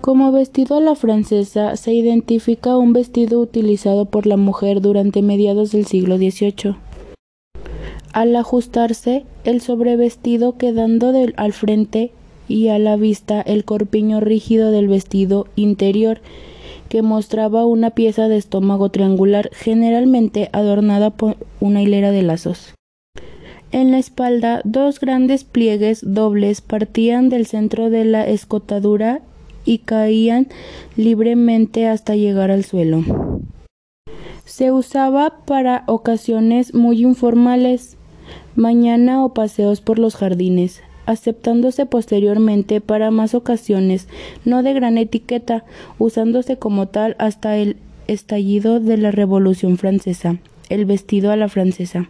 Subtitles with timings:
[0.00, 5.72] Como vestido a la francesa se identifica un vestido utilizado por la mujer durante mediados
[5.72, 6.76] del siglo XVIII.
[8.12, 12.12] Al ajustarse, el sobrevestido quedando al frente
[12.48, 16.20] y a la vista el corpiño rígido del vestido interior,
[16.88, 22.74] que mostraba una pieza de estómago triangular, generalmente adornada por una hilera de lazos.
[23.72, 29.22] En la espalda, dos grandes pliegues dobles partían del centro de la escotadura
[29.66, 30.48] y caían
[30.96, 33.04] libremente hasta llegar al suelo.
[34.46, 37.96] Se usaba para ocasiones muy informales,
[38.54, 44.08] mañana o paseos por los jardines, aceptándose posteriormente para más ocasiones,
[44.44, 45.64] no de gran etiqueta,
[45.98, 47.76] usándose como tal hasta el
[48.06, 50.38] estallido de la Revolución Francesa,
[50.68, 52.08] el vestido a la francesa.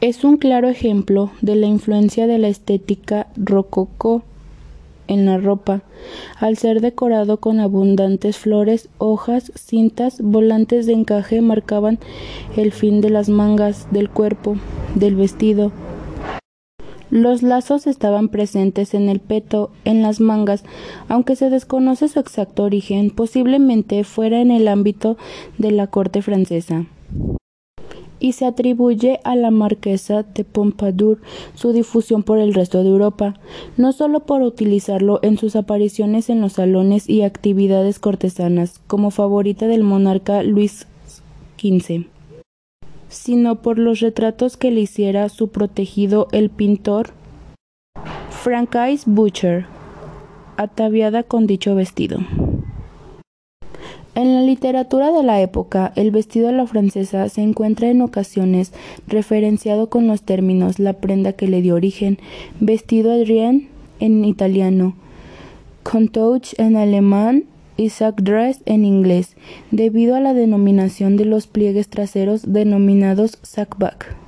[0.00, 4.22] Es un claro ejemplo de la influencia de la estética rococó
[5.08, 5.82] en la ropa,
[6.38, 11.98] al ser decorado con abundantes flores, hojas, cintas, volantes de encaje marcaban
[12.56, 14.56] el fin de las mangas del cuerpo
[14.94, 15.72] del vestido.
[17.10, 20.64] Los lazos estaban presentes en el peto, en las mangas,
[21.08, 25.16] aunque se desconoce su exacto origen, posiblemente fuera en el ámbito
[25.58, 26.86] de la corte francesa
[28.20, 31.20] y se atribuye a la marquesa de Pompadour
[31.54, 33.34] su difusión por el resto de Europa,
[33.76, 39.66] no solo por utilizarlo en sus apariciones en los salones y actividades cortesanas como favorita
[39.66, 40.86] del monarca Luis
[41.58, 42.06] XV,
[43.08, 47.10] sino por los retratos que le hiciera su protegido el pintor
[48.30, 49.66] Francis Butcher,
[50.56, 52.18] ataviada con dicho vestido.
[54.14, 58.72] En la literatura de la época, el vestido a la francesa se encuentra en ocasiones
[59.08, 62.18] referenciado con los términos la prenda que le dio origen,
[62.60, 64.94] vestido Adrien en italiano,
[65.82, 67.44] Contouche en alemán
[67.76, 69.36] y sack dress en inglés,
[69.72, 74.23] debido a la denominación de los pliegues traseros denominados sackback.